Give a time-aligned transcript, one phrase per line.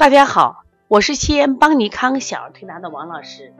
[0.00, 3.52] 大家好，我是西安邦尼康小儿推拿的王老师，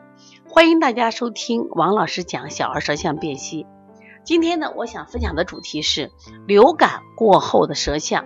[0.49, 3.67] 欢迎大家收听王老师讲小儿舌象辨析。
[4.25, 6.11] 今天呢，我想分享的主题是
[6.47, 8.25] 流感过后的舌象。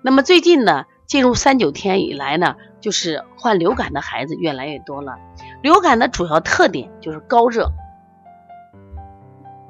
[0.00, 5.18] 那么最近呢，进入三九天以来呢，就是患流感的孩子越来越多了。
[5.62, 7.72] 流感的主要特点就是高热。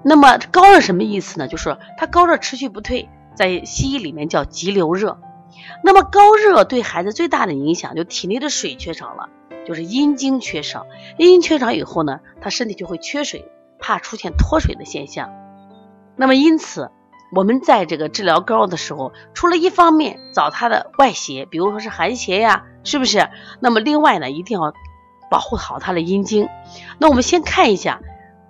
[0.05, 1.49] 那么高热什么意思呢？
[1.49, 5.19] 就是它高热持续不退，在西医里面叫急流热。
[5.83, 9.29] 那么高热对孩子最大的影响，就体内的水缺少了，
[9.67, 10.87] 就是阴经缺少。
[11.19, 15.31] 阴经缺少以后呢，他身体就会缺水，怕出现脱水的现象。
[16.17, 16.91] 那么因此，
[17.35, 23.29] 我们在这个治疗高热的时候，除了一方面找他的外邪，比如说是寒邪呀，是不是？
[23.61, 24.73] 那么另外呢，一定要
[25.31, 26.49] 保护好他的阴经。
[26.99, 28.01] 那我们先看一下，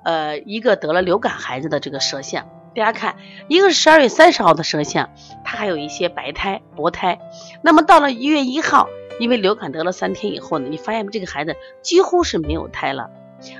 [0.05, 2.47] 呃，一个得了流感孩子的这个舌象。
[2.77, 5.11] 大家看，一个是十二月三十号的舌象，
[5.45, 7.21] 它还有一些白胎、薄胎。
[7.63, 8.89] 那么到了一月一号，
[9.21, 13.11] 因为流感得了三天以后呢，你发现这个孩子几乎是没有胎了。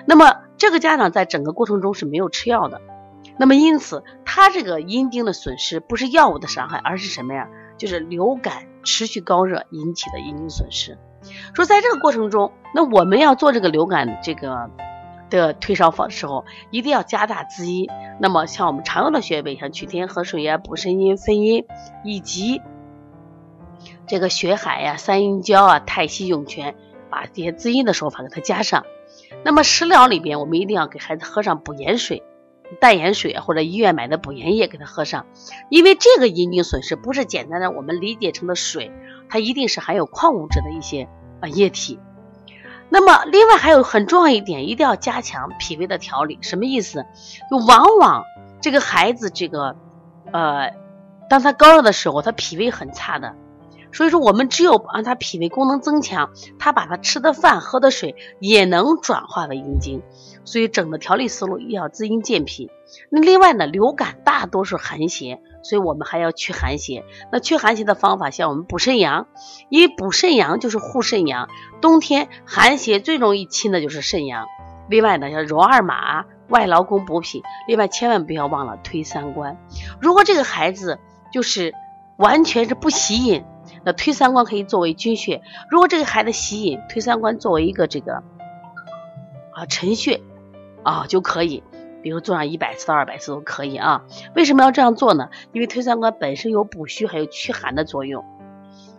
[0.05, 2.81] 那么这个家长在整个过程中是没有吃药的。
[3.37, 7.49] 那么因此，他这个阴茎的损失不是药物的伤害，而是什么呀？
[7.79, 10.99] 就是流感持续高热引起的阴茎损失。
[11.55, 14.71] 说在这个过程中，那我们要做这个流感这个。
[15.37, 17.89] 的退烧方的时候，一定要加大滋阴。
[18.21, 21.65] 那么像我们常用的穴位，像取天河水呀、补肾阴、分阴，
[22.05, 22.63] 以及
[24.07, 26.75] 这个血海呀、三阴交啊、太溪涌泉，
[27.11, 28.85] 把这些滋阴的手法给它加上。
[29.45, 32.23] 那么食疗里边，我们一定要给孩子喝上补盐水、
[32.81, 35.27] 淡盐水或者医院买的补盐液给他喝上，
[35.69, 38.91] 因为这个阴茎损失不是简单的我们理解成的水，
[39.29, 41.09] 它一定是含有矿物质的一些
[41.41, 41.99] 啊液体。
[42.91, 46.39] 那么，另外还有很重要一点，一定要加强脾胃的调理。
[46.43, 47.05] 什么意思？
[47.51, 48.25] 就往往
[48.61, 49.77] 这个孩子，这个
[50.33, 50.73] 呃，
[51.29, 53.35] 当他高热的时候，他脾胃很差的。
[53.93, 60.03] 所以说，我们只有让他脾胃功能增强，他把他吃的饭、喝的水也能转化为阴经。
[60.45, 62.71] 所以，整个调理思路要滋阴健脾。
[63.09, 67.05] 那另外呢，流感大多数寒邪，所以我们还要去寒邪。
[67.33, 69.27] 那去寒邪的方法，像我们补肾阳，
[69.69, 71.49] 因为补肾阳就是护肾阳。
[71.81, 74.47] 冬天寒邪最容易侵的就是肾阳。
[74.89, 77.43] 另外呢，像揉二马、外劳宫补脾。
[77.67, 79.59] 另外，千万不要忘了推三关。
[80.01, 81.01] 如果这个孩子
[81.33, 81.75] 就是
[82.17, 83.45] 完全是不喜饮，
[83.83, 88.23] 那推三关可以作为君穴；如果这个孩子喜饮，推三关作为一个这个
[89.53, 90.21] 啊沉穴。
[90.87, 91.63] 啊，就可以，
[92.05, 94.05] 比如做上一百次到二百次都可以啊。
[94.37, 95.31] 为什么要这样做呢？
[95.53, 98.23] 因为推三关本身有补虚还有驱寒的作用，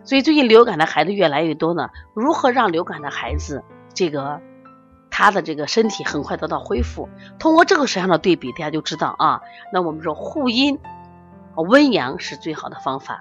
[0.02, 1.88] 所以最近流感的孩子越来越多呢。
[2.14, 3.62] 如何让流感的孩子
[3.94, 4.40] 这个
[5.08, 7.08] 他的这个身体很快得到恢复？
[7.38, 9.40] 通过这个舌象的对比，大家就知道啊。
[9.72, 10.76] 那我们说护阴、
[11.54, 13.20] 温阳是最好的方法。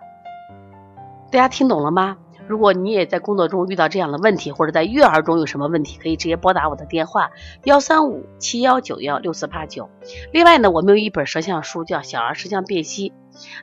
[1.31, 2.17] 大家听懂了吗？
[2.47, 7.31] 如果你也在工作中遇到这样的问题，或者在育儿中有什么问题，可以直接拨打我的电话
[7.63, 9.89] 幺三五七幺九幺六四八九。
[10.31, 13.09] 另外呢，我们有一本舌象书叫《小儿舌象辨析》，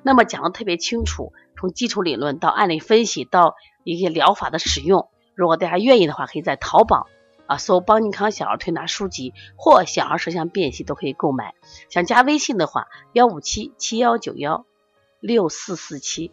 [0.03, 3.55] 那么讲的特别清楚，从基础理论到案例分析到
[3.85, 5.09] 一些疗法的使用。
[5.35, 7.07] 如果大家愿意的话，可以在淘宝
[7.47, 11.55] 啊搜“邦尼康小儿推拿书籍”或“小儿舌象辨析”都可以购买。
[11.89, 14.67] 想加微信的话，幺五七七幺九幺
[15.21, 16.33] 六四四七。